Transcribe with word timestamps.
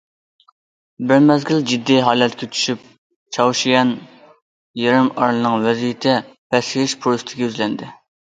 بىر 1.09 1.19
مەزگىل 1.25 1.59
جىددىي 1.71 1.99
ھالەتكە 2.07 2.47
چۈشۈپ 2.55 2.87
چاۋشيەن 3.37 3.93
يېرىم 4.85 5.11
ئارىلىنىڭ 5.19 5.67
ۋەزىيىتى 5.69 6.17
پەسىيىش 6.55 6.99
پۇرسىتىگە 7.05 7.47
يۈزلەندى. 7.47 7.91